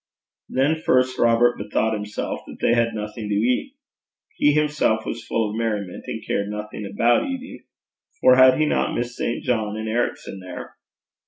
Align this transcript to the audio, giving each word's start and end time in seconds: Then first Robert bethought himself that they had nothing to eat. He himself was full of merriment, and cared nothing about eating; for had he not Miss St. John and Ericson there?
Then 0.49 0.81
first 0.83 1.19
Robert 1.19 1.59
bethought 1.59 1.93
himself 1.93 2.39
that 2.47 2.57
they 2.59 2.73
had 2.73 2.95
nothing 2.95 3.29
to 3.29 3.35
eat. 3.35 3.75
He 4.35 4.51
himself 4.51 5.05
was 5.05 5.23
full 5.23 5.51
of 5.51 5.55
merriment, 5.55 6.05
and 6.07 6.25
cared 6.25 6.47
nothing 6.49 6.89
about 6.91 7.27
eating; 7.27 7.65
for 8.19 8.35
had 8.35 8.57
he 8.59 8.65
not 8.65 8.95
Miss 8.95 9.15
St. 9.15 9.43
John 9.43 9.77
and 9.77 9.87
Ericson 9.87 10.39
there? 10.39 10.75